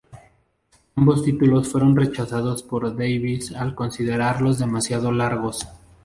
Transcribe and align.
Ambos 0.95 1.21
títulos 1.23 1.67
fueron 1.67 1.95
rechazados 1.95 2.63
por 2.63 2.89
Davies 2.97 3.51
al 3.51 3.75
considerarlos 3.75 4.57
demasiado 4.57 5.11
largos. 5.11 5.67